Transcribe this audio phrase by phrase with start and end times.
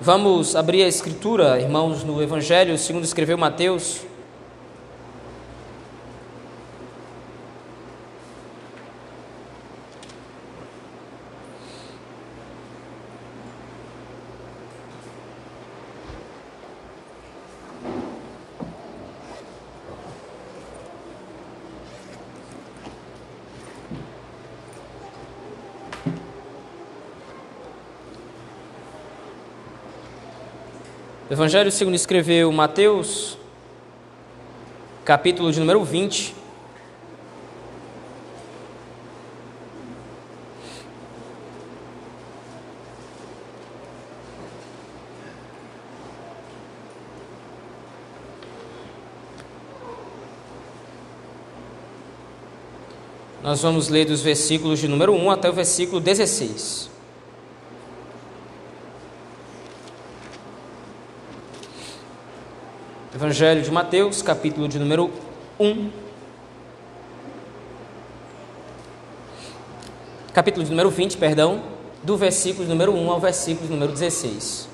[0.00, 4.00] Vamos abrir a escritura, irmãos, no Evangelho segundo escreveu Mateus.
[31.34, 33.36] Evangelho segundo escreveu Mateus,
[35.04, 36.32] capítulo de número 20.
[53.42, 56.93] Nós vamos ler dos versículos de número 1 até o versículo 16.
[63.24, 65.10] Evangelho de Mateus, capítulo de número
[65.58, 65.90] 1.
[70.34, 71.62] Capítulo de número 20, perdão,
[72.02, 74.68] do versículo de número 1 ao versículo de número 16.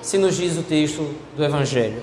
[0.00, 2.02] Se nos diz o texto do Evangelho.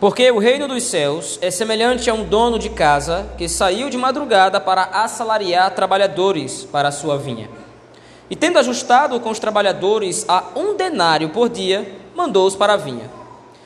[0.00, 3.96] Porque o reino dos céus é semelhante a um dono de casa que saiu de
[3.96, 7.48] madrugada para assalariar trabalhadores para a sua vinha.
[8.30, 13.10] E tendo ajustado com os trabalhadores a um denário por dia, mandou-os para a vinha.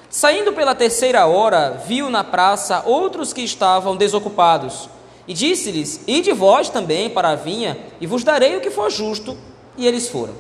[0.09, 4.89] Saindo pela terceira hora, viu na praça outros que estavam desocupados.
[5.27, 9.37] E disse-lhes: Ide vós também para a vinha, e vos darei o que for justo.
[9.77, 10.35] E eles foram.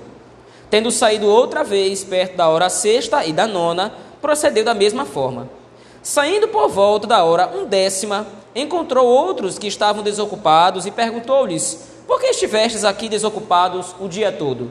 [0.69, 5.48] Tendo saído outra vez, perto da hora sexta e da nona, procedeu da mesma forma.
[6.03, 12.27] Saindo por volta da hora undécima, encontrou outros que estavam desocupados e perguntou-lhes: por que
[12.27, 14.71] estivestes aqui desocupados o dia todo?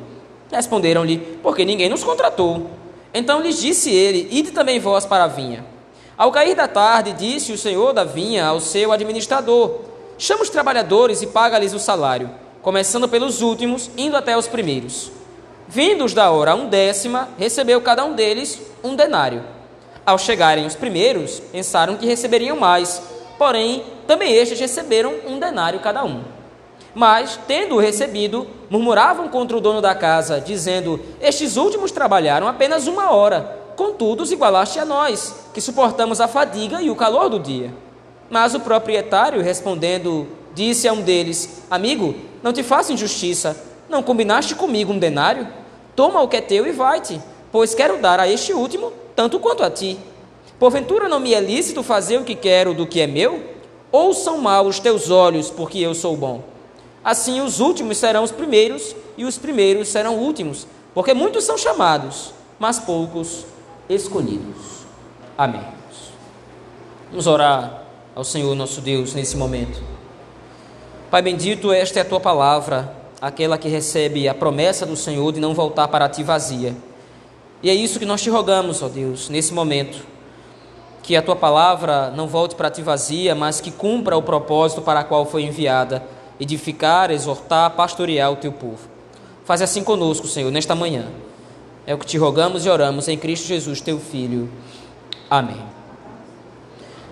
[0.52, 2.70] Responderam-lhe: Porque ninguém nos contratou.
[3.12, 5.66] Então lhes disse ele: Ide também vós para a vinha.
[6.16, 9.80] Ao cair da tarde, disse o senhor da vinha ao seu administrador:
[10.20, 12.30] Chama os trabalhadores e paga-lhes o salário,
[12.62, 15.12] começando pelos últimos, indo até os primeiros.
[15.68, 19.44] Vindos da hora undécima, recebeu cada um deles um denário.
[20.06, 23.02] Ao chegarem os primeiros, pensaram que receberiam mais,
[23.40, 26.22] porém, também estes receberam um denário cada um.
[26.94, 33.12] Mas, tendo-o recebido, murmuravam contra o dono da casa, dizendo: Estes últimos trabalharam apenas uma
[33.12, 37.74] hora, contudo os igualaste a nós, que suportamos a fadiga e o calor do dia.
[38.30, 42.14] Mas o proprietário, respondendo, disse a um deles: Amigo,
[42.44, 43.56] não te faço injustiça,
[43.90, 45.48] não combinaste comigo um denário?
[45.96, 47.22] Toma o que é teu e vai-te,
[47.52, 49.98] pois quero dar a este último tanto quanto a ti.
[50.60, 53.44] Porventura não me é lícito fazer o que quero do que é meu?
[53.92, 56.51] Ou são maus os teus olhos, porque eu sou bom?
[57.04, 62.34] Assim, os últimos serão os primeiros e os primeiros serão últimos, porque muitos são chamados,
[62.60, 63.46] mas poucos
[63.90, 64.86] escolhidos.
[65.38, 65.64] Amém.
[67.10, 67.84] Vamos orar
[68.16, 69.82] ao Senhor nosso Deus nesse momento.
[71.10, 75.40] Pai bendito, esta é a tua palavra, aquela que recebe a promessa do Senhor de
[75.40, 76.76] não voltar para ti vazia.
[77.64, 80.06] E é isso que nós te rogamos, ó Deus, nesse momento.
[81.04, 85.02] Que a tua palavra não volte para ti vazia, mas que cumpra o propósito para
[85.02, 86.04] o qual foi enviada
[86.42, 88.90] edificar, exortar, pastorear o teu povo.
[89.46, 91.06] Faz assim conosco, Senhor, nesta manhã.
[91.86, 94.50] É o que te rogamos e oramos em Cristo Jesus, teu Filho.
[95.30, 95.62] Amém.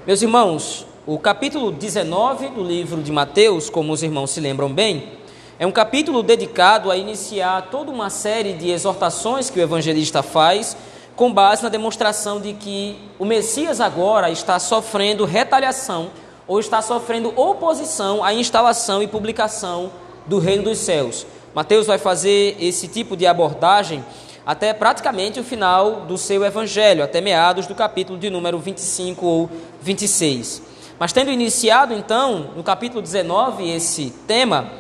[0.07, 5.19] Meus irmãos, o capítulo 19 do livro de Mateus, como os irmãos se lembram bem,
[5.59, 10.75] é um capítulo dedicado a iniciar toda uma série de exortações que o evangelista faz,
[11.16, 16.09] com base na demonstração de que o Messias agora está sofrendo retaliação
[16.50, 19.92] ou está sofrendo oposição à instalação e publicação
[20.26, 21.26] do reino dos céus.
[21.54, 24.04] Mateus vai fazer esse tipo de abordagem
[24.46, 29.50] até praticamente o final do seu evangelho, até meados do capítulo de número 25 ou
[29.80, 30.64] 26.
[30.98, 34.72] Mas tendo iniciado então, no capítulo 19, esse tema,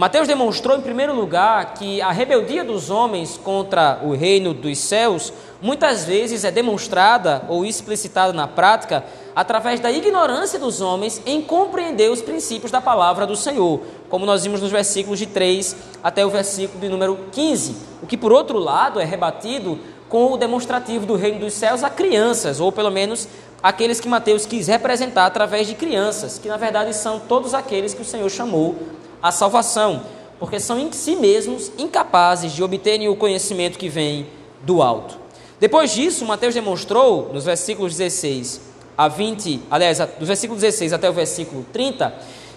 [0.00, 5.30] Mateus demonstrou em primeiro lugar que a rebeldia dos homens contra o reino dos céus
[5.60, 9.04] muitas vezes é demonstrada ou explicitada na prática
[9.36, 14.42] através da ignorância dos homens em compreender os princípios da palavra do Senhor, como nós
[14.42, 18.56] vimos nos versículos de 3 até o versículo de número 15, o que por outro
[18.56, 23.28] lado é rebatido com o demonstrativo do reino dos céus a crianças, ou pelo menos
[23.62, 28.00] aqueles que Mateus quis representar através de crianças, que na verdade são todos aqueles que
[28.00, 28.76] o Senhor chamou
[29.22, 30.02] à salvação,
[30.38, 34.26] porque são em si mesmos incapazes de obterem o conhecimento que vem
[34.62, 35.18] do alto.
[35.58, 38.60] Depois disso, Mateus demonstrou, nos versículos 16
[38.96, 42.14] a 20, aliás, dos versículos 16 até o versículo 30,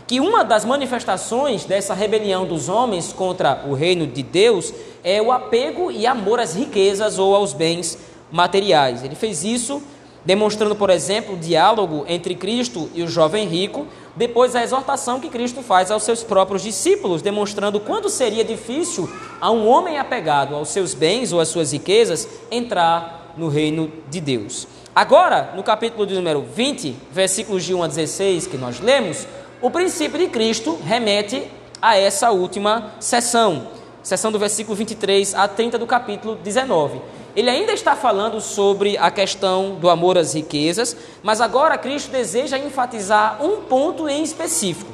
[0.07, 4.73] que uma das manifestações dessa rebelião dos homens contra o reino de Deus
[5.03, 7.97] é o apego e amor às riquezas ou aos bens
[8.31, 9.03] materiais.
[9.03, 9.81] Ele fez isso
[10.25, 15.29] demonstrando, por exemplo, o diálogo entre Cristo e o jovem rico, depois a exortação que
[15.29, 19.09] Cristo faz aos seus próprios discípulos, demonstrando quanto seria difícil
[19.41, 24.21] a um homem apegado aos seus bens ou às suas riquezas entrar no reino de
[24.21, 24.67] Deus.
[24.95, 29.27] Agora, no capítulo de número 20, versículos de 1 a 16 que nós lemos,
[29.59, 31.47] o princípio de Cristo remete
[31.81, 33.67] a essa última sessão,
[34.03, 37.01] sessão do versículo 23 a 30 do capítulo 19.
[37.35, 42.57] Ele ainda está falando sobre a questão do amor às riquezas, mas agora Cristo deseja
[42.57, 44.91] enfatizar um ponto em específico.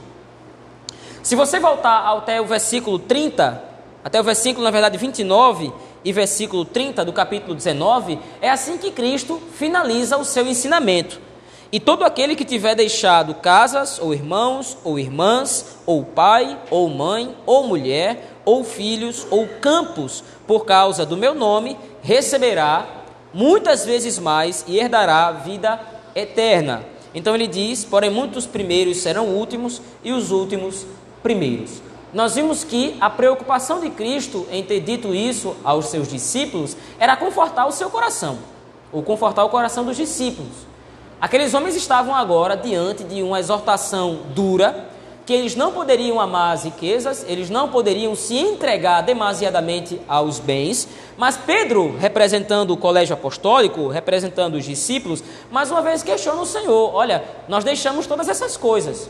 [1.21, 3.61] Se você voltar até o versículo 30,
[4.03, 5.71] até o versículo, na verdade, 29
[6.03, 11.19] e versículo 30 do capítulo 19, é assim que Cristo finaliza o seu ensinamento.
[11.71, 17.35] E todo aquele que tiver deixado casas, ou irmãos, ou irmãs, ou pai, ou mãe,
[17.45, 22.87] ou mulher, ou filhos, ou campos, por causa do meu nome, receberá
[23.31, 25.79] muitas vezes mais e herdará vida
[26.15, 26.83] eterna.
[27.13, 30.87] Então ele diz: porém, muitos primeiros serão últimos e os últimos
[31.21, 31.83] primeiros.
[32.11, 37.15] Nós vimos que a preocupação de Cristo em ter dito isso aos seus discípulos era
[37.15, 38.39] confortar o seu coração,
[38.91, 40.68] ou confortar o coração dos discípulos.
[41.21, 44.87] Aqueles homens estavam agora diante de uma exortação dura,
[45.25, 50.87] que eles não poderiam amar as riquezas, eles não poderiam se entregar demasiadamente aos bens,
[51.17, 55.21] mas Pedro, representando o colégio apostólico, representando os discípulos,
[55.51, 59.09] mais uma vez questiona o Senhor: olha, nós deixamos todas essas coisas.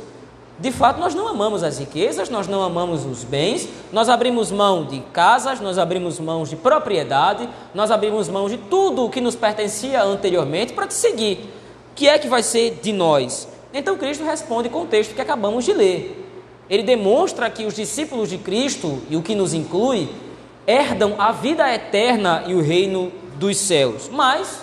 [0.58, 4.84] De fato, nós não amamos as riquezas, nós não amamos os bens, nós abrimos mão
[4.84, 9.38] de casas, nós abrimos mão de propriedade, nós abrimos mão de tudo o que nos
[9.38, 11.59] pertencia anteriormente para te seguir.
[12.00, 13.46] Que é que vai ser de nós?
[13.74, 16.32] Então Cristo responde com o texto que acabamos de ler.
[16.70, 20.08] Ele demonstra que os discípulos de Cristo, e o que nos inclui,
[20.66, 24.10] herdam a vida eterna e o reino dos céus.
[24.10, 24.62] Mas,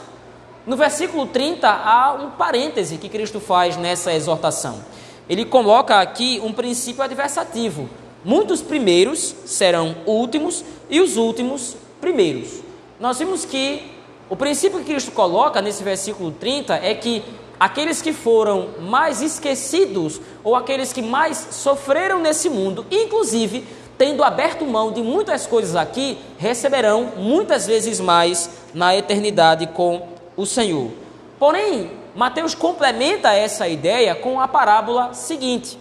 [0.66, 4.82] no versículo 30, há um parêntese que Cristo faz nessa exortação.
[5.28, 7.86] Ele coloca aqui um princípio adversativo.
[8.24, 12.62] Muitos primeiros serão últimos e os últimos primeiros.
[12.98, 13.94] Nós vimos que
[14.28, 17.22] o princípio que Cristo coloca nesse versículo 30 é que
[17.58, 23.64] aqueles que foram mais esquecidos ou aqueles que mais sofreram nesse mundo, inclusive
[23.96, 30.44] tendo aberto mão de muitas coisas aqui, receberão muitas vezes mais na eternidade com o
[30.44, 30.90] Senhor.
[31.38, 35.78] Porém, Mateus complementa essa ideia com a parábola seguinte.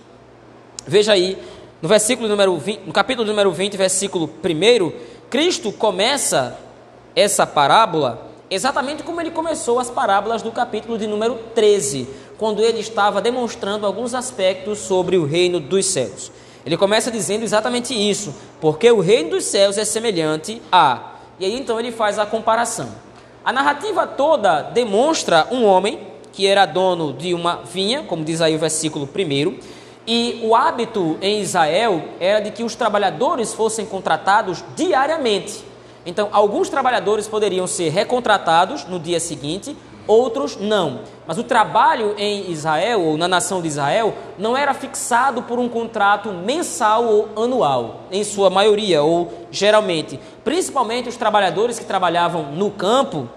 [0.88, 1.38] Veja aí,
[1.82, 4.92] no versículo número 20, no capítulo número 20, versículo 1,
[5.30, 6.58] Cristo começa
[7.16, 12.08] essa parábola Exatamente como ele começou as parábolas do capítulo de número 13,
[12.38, 16.32] quando ele estava demonstrando alguns aspectos sobre o reino dos céus.
[16.64, 21.14] Ele começa dizendo exatamente isso, porque o reino dos céus é semelhante a.
[21.40, 22.90] E aí então ele faz a comparação.
[23.44, 26.00] A narrativa toda demonstra um homem
[26.32, 29.58] que era dono de uma vinha, como diz aí o versículo 1,
[30.06, 35.64] e o hábito em Israel era de que os trabalhadores fossem contratados diariamente.
[36.06, 39.76] Então, alguns trabalhadores poderiam ser recontratados no dia seguinte,
[40.08, 41.00] outros não.
[41.26, 45.68] Mas o trabalho em Israel, ou na nação de Israel, não era fixado por um
[45.68, 50.20] contrato mensal ou anual, em sua maioria, ou geralmente.
[50.44, 53.28] Principalmente os trabalhadores que trabalhavam no campo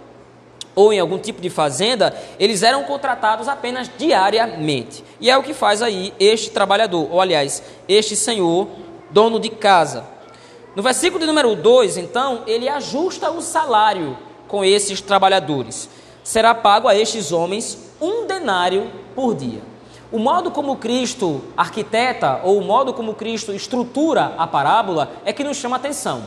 [0.74, 5.02] ou em algum tipo de fazenda, eles eram contratados apenas diariamente.
[5.20, 8.68] E é o que faz aí este trabalhador, ou aliás, este senhor,
[9.10, 10.17] dono de casa.
[10.78, 14.16] No versículo de número 2, então, ele ajusta o salário
[14.46, 15.88] com esses trabalhadores.
[16.22, 19.60] Será pago a estes homens um denário por dia.
[20.12, 25.42] O modo como Cristo arquiteta, ou o modo como Cristo estrutura a parábola, é que
[25.42, 26.22] nos chama atenção.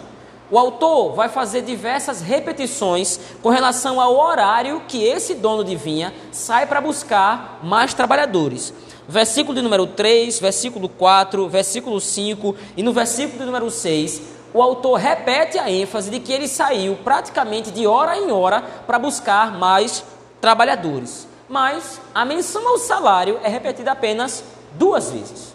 [0.51, 6.13] O autor vai fazer diversas repetições com relação ao horário que esse dono de vinha
[6.29, 8.73] sai para buscar mais trabalhadores.
[9.07, 14.61] Versículo de número 3, versículo 4, versículo 5 e no versículo de número 6, o
[14.61, 19.57] autor repete a ênfase de que ele saiu praticamente de hora em hora para buscar
[19.57, 20.03] mais
[20.39, 21.27] trabalhadores.
[21.47, 24.43] Mas a menção ao salário é repetida apenas
[24.73, 25.53] duas vezes.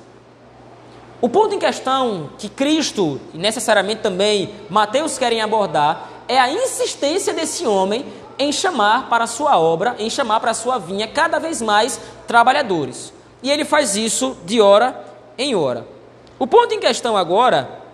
[1.20, 7.32] O ponto em questão que Cristo e necessariamente também Mateus querem abordar é a insistência
[7.32, 8.04] desse homem
[8.38, 11.98] em chamar para a sua obra, em chamar para a sua vinha cada vez mais
[12.26, 13.12] trabalhadores.
[13.42, 15.04] E ele faz isso de hora
[15.38, 15.86] em hora.
[16.38, 17.85] O ponto em questão agora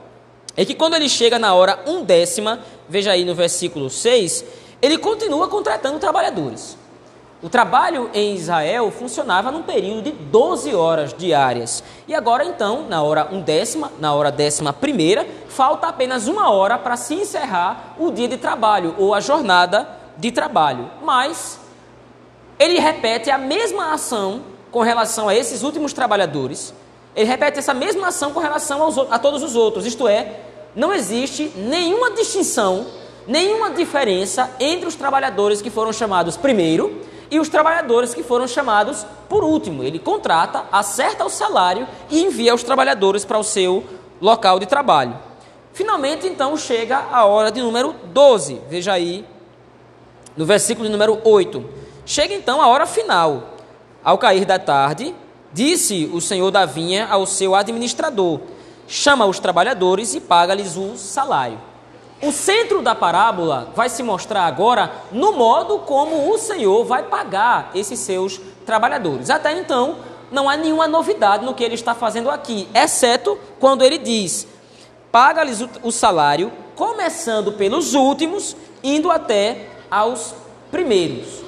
[0.57, 4.45] é que quando ele chega na hora um décima, veja aí no versículo 6,
[4.81, 6.77] ele continua contratando trabalhadores.
[7.43, 11.83] O trabalho em Israel funcionava num período de 12 horas diárias.
[12.07, 16.97] E agora, então, na hora undécima, na hora décima primeira, falta apenas uma hora para
[16.97, 20.89] se encerrar o dia de trabalho ou a jornada de trabalho.
[21.03, 21.59] Mas
[22.61, 26.73] ele repete a mesma ação com relação a esses últimos trabalhadores.
[27.15, 29.87] Ele repete essa mesma ação com relação aos, a todos os outros.
[29.87, 30.41] Isto é,
[30.75, 32.87] não existe nenhuma distinção,
[33.27, 39.07] nenhuma diferença entre os trabalhadores que foram chamados primeiro e os trabalhadores que foram chamados
[39.29, 39.83] por último.
[39.83, 43.85] Ele contrata, acerta o salário e envia os trabalhadores para o seu
[44.21, 45.19] local de trabalho.
[45.73, 48.61] Finalmente, então, chega a hora de número 12.
[48.69, 49.25] Veja aí
[50.37, 51.65] no versículo de número 8.
[52.05, 53.55] Chega então a hora final.
[54.05, 55.15] Ao cair da tarde,
[55.53, 58.41] disse o senhor da vinha ao seu administrador:
[58.87, 61.59] chama os trabalhadores e paga-lhes o salário.
[62.23, 67.73] O centro da parábola vai se mostrar agora no modo como o Senhor vai pagar
[67.75, 69.29] esses seus trabalhadores.
[69.29, 69.97] Até então,
[70.31, 74.47] não há nenhuma novidade no que ele está fazendo aqui, exceto quando ele diz:
[75.11, 80.33] paga-lhes o salário, começando pelos últimos, indo até aos
[80.71, 81.43] primeiros.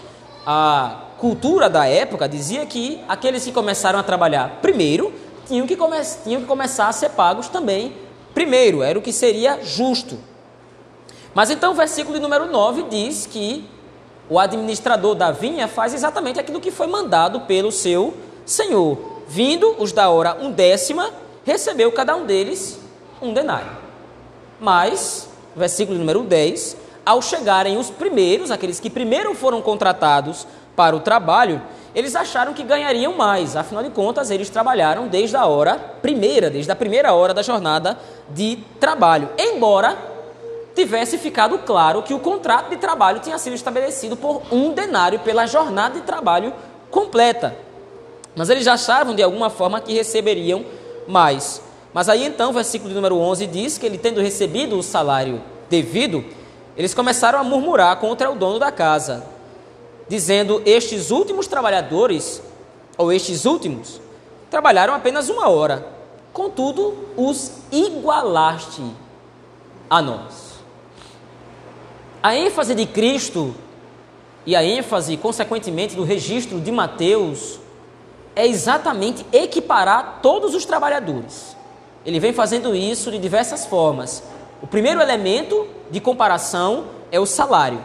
[0.45, 5.11] A cultura da época dizia que aqueles que começaram a trabalhar primeiro
[5.47, 7.95] tinham que, come tinham que começar a ser pagos também
[8.35, 10.19] primeiro, era o que seria justo.
[11.33, 13.67] Mas então o versículo número 9 diz que
[14.29, 18.13] o administrador da vinha faz exatamente aquilo que foi mandado pelo seu
[18.45, 19.23] senhor.
[19.27, 21.11] Vindo os da hora um décima,
[21.43, 22.79] recebeu cada um deles
[23.23, 23.71] um denário.
[24.61, 25.27] Mas,
[25.57, 26.77] versículo número 10,
[27.07, 31.63] ao chegarem os primeiros, aqueles que primeiro foram contratados para o trabalho,
[31.95, 36.71] eles acharam que ganhariam mais, afinal de contas, eles trabalharam desde a hora primeira, desde
[36.71, 37.99] a primeira hora da jornada
[38.31, 39.29] de trabalho.
[39.39, 39.97] Embora
[40.75, 45.47] tivesse ficado claro que o contrato de trabalho tinha sido estabelecido por um denário pela
[45.47, 46.53] jornada de trabalho
[46.91, 47.57] completa.
[48.35, 50.65] Mas eles achavam de alguma forma que receberiam
[51.07, 51.63] mais.
[51.93, 55.41] Mas aí então, o versículo número 11 diz que ele tendo recebido o salário
[55.71, 56.25] devido,
[56.77, 59.25] eles começaram a murmurar contra o dono da casa,
[60.09, 62.43] dizendo: Estes últimos trabalhadores,
[62.97, 64.01] ou estes últimos,
[64.51, 65.87] trabalharam apenas uma hora,
[66.33, 68.83] contudo, os igualaste
[69.89, 70.55] a nós.
[72.23, 73.55] A ênfase de Cristo
[74.47, 77.59] e a ênfase, consequentemente, do registro de Mateus
[78.37, 81.57] é exatamente equiparar todos os trabalhadores.
[82.05, 84.23] Ele vem fazendo isso de diversas formas.
[84.61, 87.81] O primeiro elemento de comparação é o salário.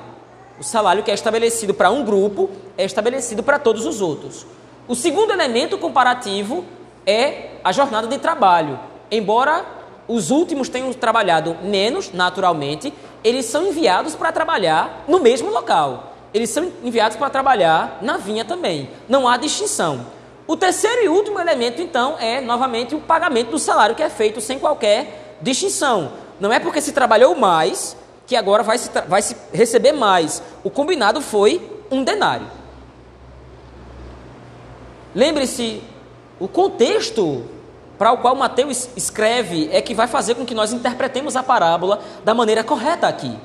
[0.59, 4.45] O salário que é estabelecido para um grupo é estabelecido para todos os outros.
[4.89, 6.65] O segundo elemento comparativo
[7.05, 8.77] é a jornada de trabalho.
[9.09, 9.65] Embora
[10.05, 16.13] os últimos tenham trabalhado menos, naturalmente, eles são enviados para trabalhar no mesmo local.
[16.33, 18.89] Eles são enviados para trabalhar na vinha também.
[19.07, 20.05] Não há distinção.
[20.45, 24.41] O terceiro e último elemento, então, é novamente o pagamento do salário que é feito
[24.41, 26.11] sem qualquer distinção.
[26.39, 27.95] Não é porque se trabalhou mais
[28.29, 30.43] que agora vai se, vai se receber mais.
[30.63, 32.45] O combinado foi um denário.
[35.15, 35.81] Lembre-se,
[36.39, 37.43] o contexto
[37.97, 42.03] para o qual Mateus escreve é que vai fazer com que nós interpretemos a parábola
[42.23, 43.35] da maneira correta aqui.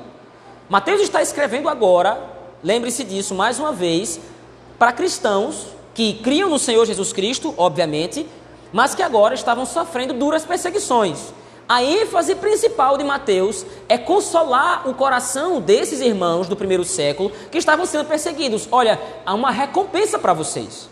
[0.69, 2.21] Mateus está escrevendo agora,
[2.63, 4.19] lembre-se disso mais uma vez,
[4.77, 5.65] para cristãos
[5.95, 8.27] que criam no Senhor Jesus Cristo, obviamente,
[8.71, 11.33] mas que agora estavam sofrendo duras perseguições.
[11.67, 17.57] A ênfase principal de Mateus é consolar o coração desses irmãos do primeiro século que
[17.57, 18.67] estavam sendo perseguidos.
[18.71, 20.87] Olha, há uma recompensa para vocês.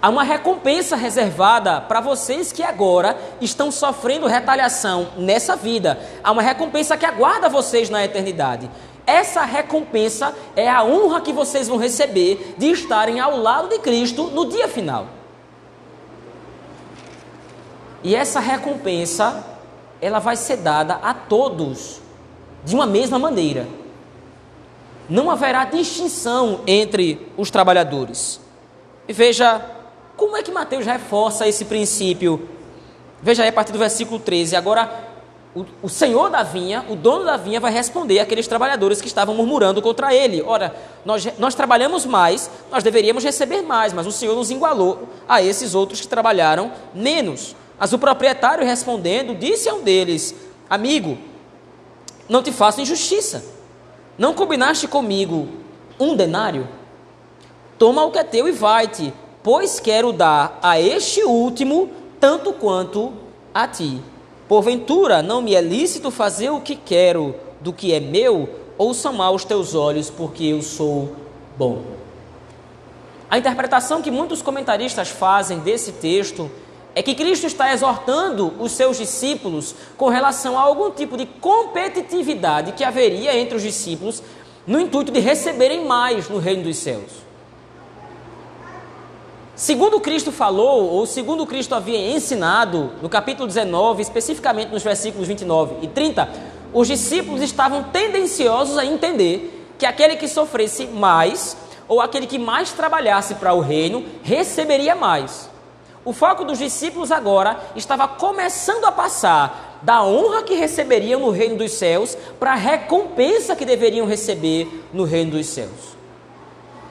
[0.00, 5.98] Há uma recompensa reservada para vocês que agora estão sofrendo retaliação nessa vida.
[6.22, 8.70] Há uma recompensa que aguarda vocês na eternidade.
[9.04, 14.28] Essa recompensa é a honra que vocês vão receber de estarem ao lado de Cristo
[14.28, 15.15] no dia final.
[18.06, 19.44] E essa recompensa,
[20.00, 22.00] ela vai ser dada a todos
[22.64, 23.66] de uma mesma maneira.
[25.08, 28.40] Não haverá distinção entre os trabalhadores.
[29.08, 29.60] E veja
[30.16, 32.48] como é que Mateus reforça esse princípio.
[33.20, 34.54] Veja aí a partir do versículo 13.
[34.54, 34.88] Agora,
[35.52, 39.34] o, o senhor da vinha, o dono da vinha, vai responder àqueles trabalhadores que estavam
[39.34, 40.72] murmurando contra ele: Ora,
[41.04, 45.74] nós, nós trabalhamos mais, nós deveríamos receber mais, mas o senhor nos igualou a esses
[45.74, 47.56] outros que trabalharam menos.
[47.78, 50.34] Mas o proprietário respondendo, disse a um deles:
[50.68, 51.18] Amigo,
[52.28, 53.44] não te faço injustiça.
[54.18, 55.48] Não combinaste comigo
[56.00, 56.66] um denário?
[57.78, 63.12] Toma o que é teu e vai-te, pois quero dar a este último tanto quanto
[63.52, 64.00] a ti.
[64.48, 69.12] Porventura, não me é lícito fazer o que quero do que é meu, ou são
[69.12, 71.14] maus teus olhos, porque eu sou
[71.56, 71.82] bom?
[73.28, 76.50] A interpretação que muitos comentaristas fazem desse texto
[76.96, 82.72] é que Cristo está exortando os seus discípulos com relação a algum tipo de competitividade
[82.72, 84.22] que haveria entre os discípulos
[84.66, 87.26] no intuito de receberem mais no reino dos céus.
[89.54, 95.76] Segundo Cristo falou, ou segundo Cristo havia ensinado, no capítulo 19, especificamente nos versículos 29
[95.82, 96.26] e 30,
[96.72, 102.72] os discípulos estavam tendenciosos a entender que aquele que sofresse mais, ou aquele que mais
[102.72, 105.54] trabalhasse para o reino, receberia mais.
[106.06, 111.56] O foco dos discípulos agora estava começando a passar da honra que receberiam no reino
[111.56, 115.96] dos céus para a recompensa que deveriam receber no reino dos céus.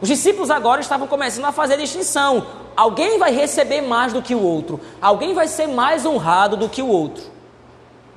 [0.02, 2.46] Os discípulos agora estavam começando a fazer distinção.
[2.76, 6.82] Alguém vai receber mais do que o outro, alguém vai ser mais honrado do que
[6.82, 7.24] o outro.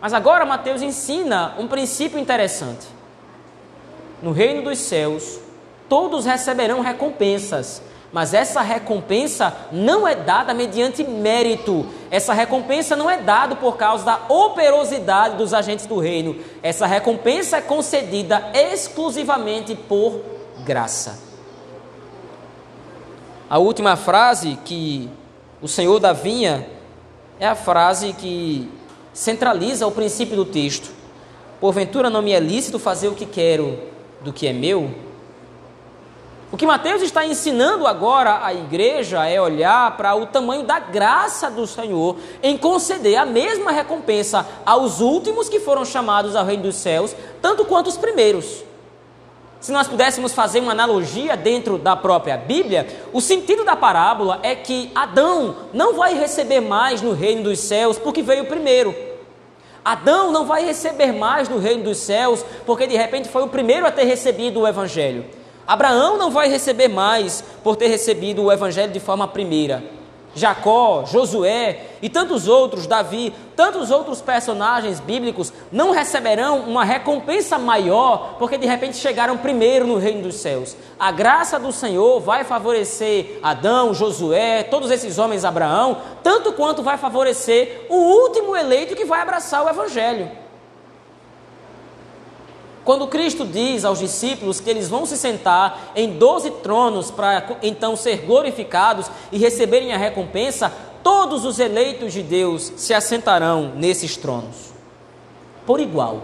[0.00, 2.88] Mas agora Mateus ensina um princípio interessante.
[4.20, 5.38] No reino dos céus,
[5.88, 7.80] todos receberão recompensas,
[8.12, 11.86] mas essa recompensa não é dada mediante mérito.
[12.10, 16.36] Essa recompensa não é dada por causa da operosidade dos agentes do reino.
[16.62, 20.22] Essa recompensa é concedida exclusivamente por
[20.64, 21.18] graça.
[23.50, 25.10] A última frase que
[25.60, 26.66] o Senhor da vinha
[27.38, 28.70] é a frase que
[29.12, 30.90] centraliza o princípio do texto.
[31.60, 33.78] Porventura não me é lícito fazer o que quero
[34.22, 35.07] do que é meu?
[36.50, 41.50] O que Mateus está ensinando agora à igreja é olhar para o tamanho da graça
[41.50, 46.76] do Senhor em conceder a mesma recompensa aos últimos que foram chamados ao reino dos
[46.76, 48.64] céus, tanto quanto os primeiros.
[49.60, 54.54] Se nós pudéssemos fazer uma analogia dentro da própria Bíblia, o sentido da parábola é
[54.54, 58.94] que Adão não vai receber mais no reino dos céus porque veio primeiro.
[59.84, 63.86] Adão não vai receber mais no reino dos céus porque de repente foi o primeiro
[63.86, 65.36] a ter recebido o evangelho.
[65.68, 69.84] Abraão não vai receber mais por ter recebido o evangelho de forma primeira.
[70.34, 78.36] Jacó, Josué e tantos outros, Davi, tantos outros personagens bíblicos não receberão uma recompensa maior
[78.38, 80.74] porque de repente chegaram primeiro no reino dos céus.
[80.98, 86.96] A graça do Senhor vai favorecer Adão, Josué, todos esses homens, Abraão, tanto quanto vai
[86.96, 90.47] favorecer o último eleito que vai abraçar o evangelho.
[92.88, 97.94] Quando Cristo diz aos discípulos que eles vão se sentar em doze tronos para então
[97.94, 100.72] ser glorificados e receberem a recompensa,
[101.02, 104.72] todos os eleitos de Deus se assentarão nesses tronos,
[105.66, 106.22] por igual.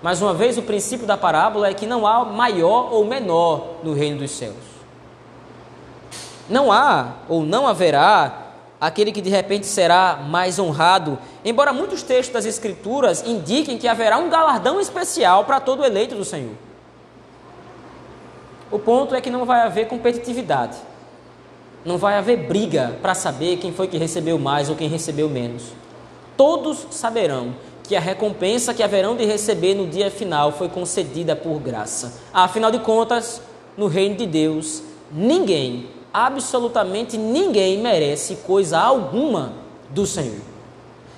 [0.00, 3.94] Mais uma vez, o princípio da parábola é que não há maior ou menor no
[3.94, 4.54] reino dos céus.
[6.48, 8.45] Não há ou não haverá
[8.80, 14.18] aquele que de repente será mais honrado, embora muitos textos das Escrituras indiquem que haverá
[14.18, 16.54] um galardão especial para todo eleito do Senhor.
[18.70, 20.76] O ponto é que não vai haver competitividade,
[21.84, 25.72] não vai haver briga para saber quem foi que recebeu mais ou quem recebeu menos.
[26.36, 31.60] Todos saberão que a recompensa que haverão de receber no dia final foi concedida por
[31.60, 32.20] graça.
[32.34, 33.40] Afinal de contas,
[33.76, 39.52] no reino de Deus, ninguém absolutamente ninguém merece coisa alguma
[39.90, 40.40] do Senhor.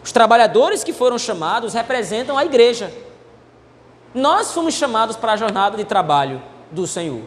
[0.02, 2.92] Os trabalhadores que foram chamados representam a igreja.
[4.12, 7.22] Nós fomos chamados para a jornada de trabalho do Senhor.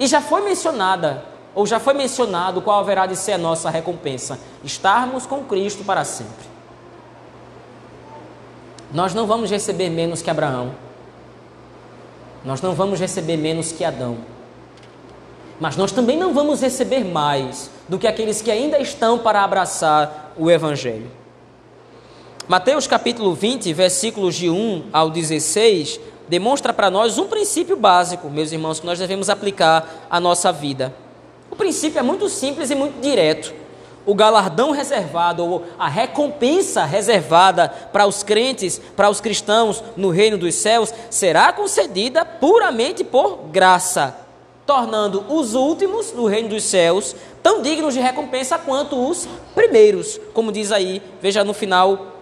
[0.00, 1.24] E já foi mencionada,
[1.54, 6.04] ou já foi mencionado qual haverá de ser a nossa recompensa: estarmos com Cristo para
[6.04, 6.50] sempre.
[8.92, 10.74] Nós não vamos receber menos que Abraão.
[12.44, 14.31] Nós não vamos receber menos que Adão
[15.62, 20.32] mas nós também não vamos receber mais do que aqueles que ainda estão para abraçar
[20.36, 21.08] o Evangelho.
[22.48, 28.50] Mateus capítulo 20, versículos de 1 ao 16, demonstra para nós um princípio básico, meus
[28.50, 30.92] irmãos, que nós devemos aplicar à nossa vida.
[31.48, 33.54] O princípio é muito simples e muito direto.
[34.04, 40.36] O galardão reservado, ou a recompensa reservada para os crentes, para os cristãos no reino
[40.36, 44.21] dos céus, será concedida puramente por graça
[44.66, 50.52] tornando os últimos no reino dos céus tão dignos de recompensa quanto os primeiros, como
[50.52, 52.12] diz aí, veja no final,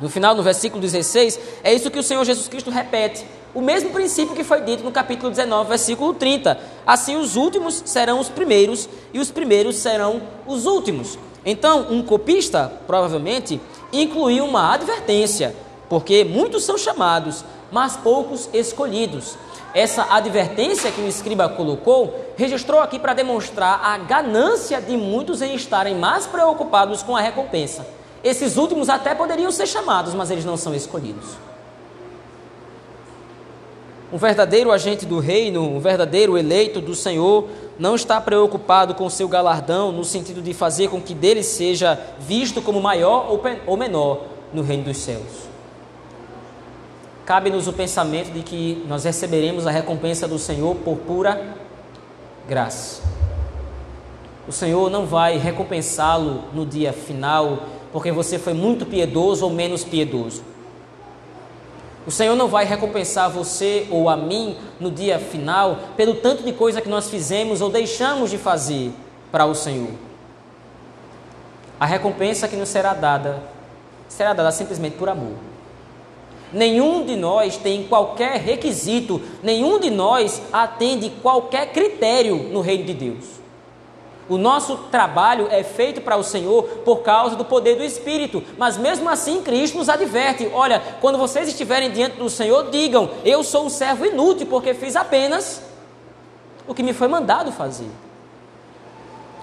[0.00, 3.26] no final, no versículo 16, é isso que o Senhor Jesus Cristo repete.
[3.52, 6.56] O mesmo princípio que foi dito no capítulo 19, versículo 30.
[6.86, 11.18] Assim, os últimos serão os primeiros e os primeiros serão os últimos.
[11.44, 13.60] Então, um copista, provavelmente,
[13.92, 15.54] incluiu uma advertência,
[15.88, 19.36] porque muitos são chamados, mas poucos escolhidos.
[19.72, 25.54] Essa advertência que o escriba colocou, registrou aqui para demonstrar a ganância de muitos em
[25.54, 27.86] estarem mais preocupados com a recompensa.
[28.22, 31.36] Esses últimos até poderiam ser chamados, mas eles não são escolhidos.
[34.12, 39.28] Um verdadeiro agente do reino, um verdadeiro eleito do Senhor, não está preocupado com seu
[39.28, 43.30] galardão no sentido de fazer com que dele seja visto como maior
[43.66, 45.49] ou menor no reino dos céus.
[47.30, 51.54] Cabe-nos o pensamento de que nós receberemos a recompensa do Senhor por pura
[52.48, 53.02] graça.
[54.48, 57.60] O Senhor não vai recompensá-lo no dia final
[57.92, 60.42] porque você foi muito piedoso ou menos piedoso.
[62.04, 66.52] O Senhor não vai recompensar você ou a mim no dia final pelo tanto de
[66.52, 68.90] coisa que nós fizemos ou deixamos de fazer
[69.30, 69.92] para o Senhor.
[71.78, 73.40] A recompensa que nos será dada
[74.08, 75.49] será dada simplesmente por amor.
[76.52, 82.94] Nenhum de nós tem qualquer requisito, nenhum de nós atende qualquer critério no reino de
[82.94, 83.40] Deus.
[84.28, 88.76] O nosso trabalho é feito para o Senhor por causa do poder do Espírito, mas
[88.76, 93.66] mesmo assim Cristo nos adverte: olha, quando vocês estiverem diante do Senhor, digam: eu sou
[93.66, 95.62] um servo inútil porque fiz apenas
[96.66, 97.90] o que me foi mandado fazer.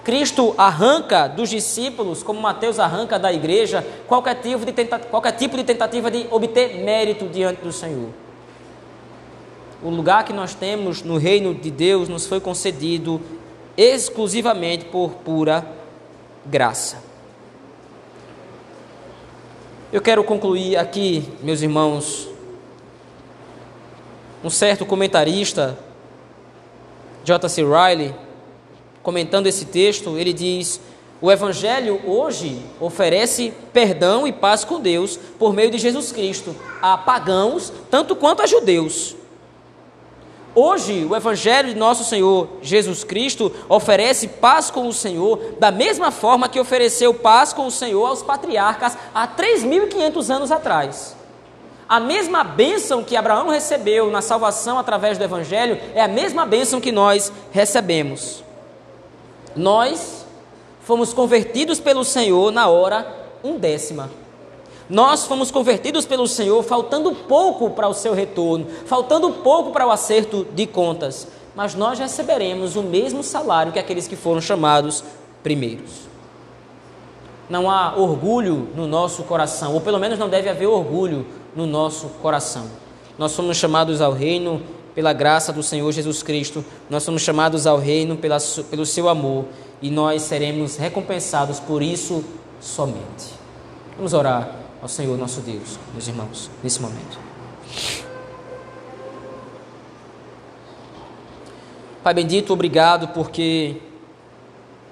[0.04, 5.56] Cristo arranca dos discípulos, como Mateus arranca da igreja, qualquer tipo de tentativa, qualquer tipo
[5.56, 8.10] de, tentativa de obter mérito diante do Senhor.
[9.82, 13.20] O lugar que nós temos no reino de Deus nos foi concedido
[13.76, 15.64] exclusivamente por pura
[16.44, 17.02] graça.
[19.92, 22.28] Eu quero concluir aqui, meus irmãos,
[24.42, 25.78] um certo comentarista,
[27.24, 27.62] J.C.
[27.62, 28.14] Riley,
[29.02, 30.80] comentando esse texto, ele diz:
[31.20, 36.96] o Evangelho hoje oferece perdão e paz com Deus por meio de Jesus Cristo a
[36.96, 39.16] pagãos, tanto quanto a judeus.
[40.54, 46.10] Hoje, o Evangelho de nosso Senhor Jesus Cristo oferece paz com o Senhor, da mesma
[46.10, 51.16] forma que ofereceu paz com o Senhor aos patriarcas há 3.500 anos atrás.
[51.88, 56.80] A mesma bênção que Abraão recebeu na salvação através do Evangelho é a mesma bênção
[56.80, 58.44] que nós recebemos.
[59.56, 60.26] Nós
[60.82, 63.06] fomos convertidos pelo Senhor na hora
[63.42, 64.10] undécima.
[64.88, 69.90] Nós fomos convertidos pelo Senhor faltando pouco para o seu retorno, faltando pouco para o
[69.90, 75.04] acerto de contas, mas nós receberemos o mesmo salário que aqueles que foram chamados
[75.42, 76.08] primeiros.
[77.50, 82.08] Não há orgulho no nosso coração, ou pelo menos não deve haver orgulho no nosso
[82.22, 82.66] coração.
[83.18, 84.62] Nós somos chamados ao reino
[84.98, 89.44] pela graça do Senhor Jesus Cristo, nós somos chamados ao reino pela, pelo seu amor
[89.80, 92.24] e nós seremos recompensados por isso
[92.60, 93.32] somente.
[93.94, 97.16] Vamos orar ao Senhor nosso Deus, meus irmãos, nesse momento.
[102.02, 103.76] Pai bendito, obrigado porque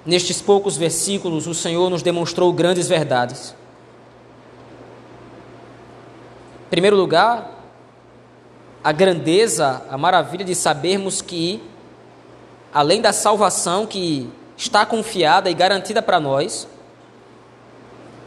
[0.05, 3.53] nestes poucos versículos o Senhor nos demonstrou grandes verdades.
[6.65, 7.56] Em primeiro lugar,
[8.83, 11.61] a grandeza, a maravilha de sabermos que,
[12.73, 16.67] além da salvação que está confiada e garantida para nós,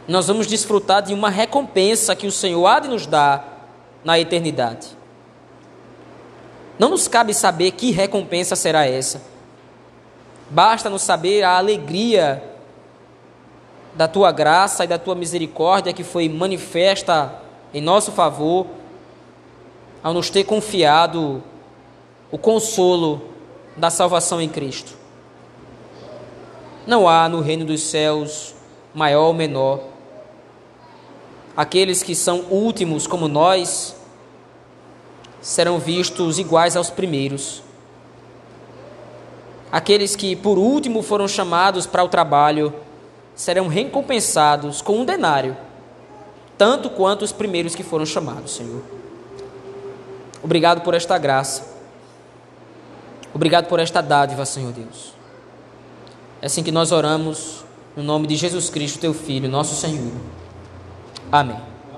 [0.07, 3.69] nós vamos desfrutar de uma recompensa que o Senhor há de nos dar
[4.03, 4.87] na eternidade.
[6.77, 9.21] Não nos cabe saber que recompensa será essa.
[10.49, 12.43] Basta nos saber a alegria
[13.93, 17.33] da tua graça e da tua misericórdia que foi manifesta
[17.73, 18.65] em nosso favor
[20.03, 21.43] ao nos ter confiado
[22.31, 23.21] o consolo
[23.77, 24.93] da salvação em Cristo.
[26.87, 28.55] Não há no reino dos céus
[28.93, 29.91] maior ou menor
[31.55, 33.95] aqueles que são últimos como nós
[35.41, 37.63] serão vistos iguais aos primeiros.
[39.71, 42.73] Aqueles que por último foram chamados para o trabalho
[43.35, 45.55] serão recompensados com um denário,
[46.57, 49.00] tanto quanto os primeiros que foram chamados, Senhor.
[50.43, 51.63] Obrigado por esta graça.
[53.33, 55.13] Obrigado por esta dádiva, Senhor Deus.
[56.41, 57.63] É assim que nós oramos,
[57.95, 60.11] no nome de Jesus Cristo, teu Filho, nosso Senhor.
[61.31, 61.70] Amém.